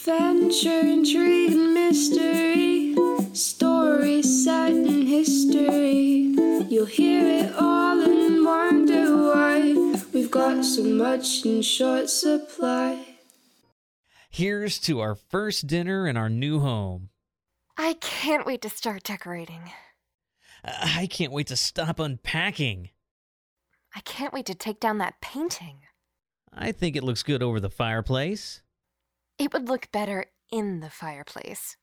[0.00, 2.94] Adventure, intrigue, and mystery.
[3.34, 6.34] Stories set in history.
[6.70, 13.18] You'll hear it all and wonder why we've got so much in short supply.
[14.30, 17.10] Here's to our first dinner in our new home.
[17.76, 19.70] I can't wait to start decorating.
[20.64, 22.88] Uh, I can't wait to stop unpacking.
[23.94, 25.80] I can't wait to take down that painting.
[26.54, 28.62] I think it looks good over the fireplace.
[29.40, 31.78] It would look better in the fireplace.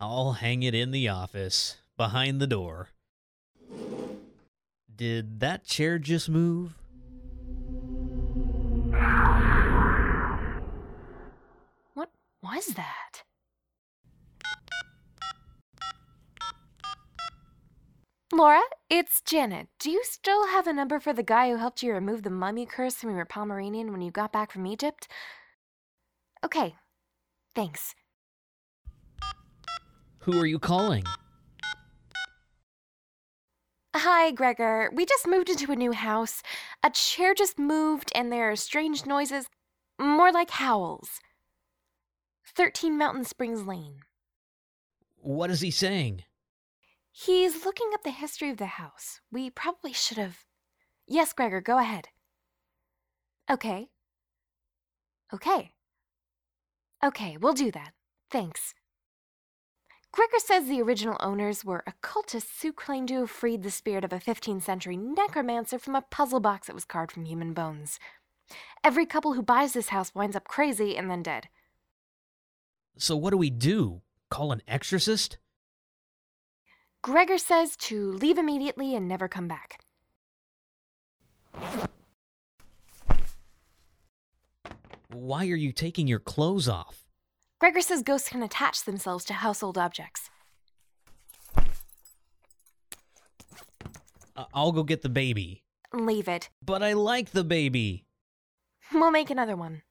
[0.00, 2.88] I'll hang it in the office, behind the door.
[4.96, 6.72] Did that chair just move?
[11.92, 12.08] What
[12.42, 13.24] was that?
[18.32, 19.68] Laura, it's Janet.
[19.78, 22.64] Do you still have a number for the guy who helped you remove the mummy
[22.64, 25.08] curse from your Pomeranian when you got back from Egypt?
[26.54, 26.76] Okay.
[27.56, 27.94] Thanks.
[30.20, 31.02] Who are you calling?
[33.96, 34.88] Hi, Gregor.
[34.92, 36.42] We just moved into a new house.
[36.84, 39.46] A chair just moved, and there are strange noises.
[40.00, 41.20] More like howls.
[42.56, 44.00] 13 Mountain Springs Lane.
[45.16, 46.22] What is he saying?
[47.10, 49.20] He's looking up the history of the house.
[49.32, 50.44] We probably should have.
[51.08, 52.08] Yes, Gregor, go ahead.
[53.50, 53.88] Okay.
[55.32, 55.72] Okay.
[57.04, 57.92] Okay, we'll do that.
[58.30, 58.74] Thanks.
[60.10, 64.12] Gregor says the original owners were occultists who claimed to have freed the spirit of
[64.12, 67.98] a 15th century necromancer from a puzzle box that was carved from human bones.
[68.82, 71.48] Every couple who buys this house winds up crazy and then dead.
[72.96, 74.00] So, what do we do?
[74.30, 75.36] Call an exorcist?
[77.02, 79.80] Gregor says to leave immediately and never come back.
[85.14, 87.04] Why are you taking your clothes off?
[87.60, 90.28] Gregor says ghosts can attach themselves to household objects.
[94.36, 95.62] I- I'll go get the baby.
[95.92, 96.50] Leave it.
[96.60, 98.06] But I like the baby.
[98.92, 99.82] We'll make another one.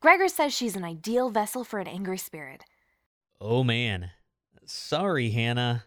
[0.00, 2.64] Gregor says she's an ideal vessel for an angry spirit.
[3.40, 4.10] Oh man.
[4.66, 5.84] Sorry, Hannah.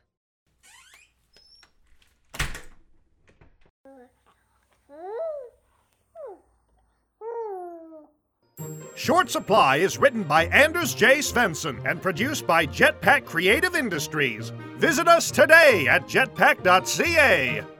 [8.99, 11.19] Short Supply is written by Anders J.
[11.19, 14.51] Svensson and produced by Jetpack Creative Industries.
[14.75, 17.78] Visit us today at jetpack.ca.